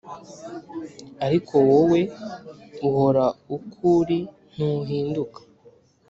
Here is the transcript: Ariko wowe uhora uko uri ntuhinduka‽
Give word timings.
Ariko 1.25 1.55
wowe 1.69 2.01
uhora 2.87 3.25
uko 3.55 3.79
uri 3.99 4.19
ntuhinduka‽ 4.53 5.39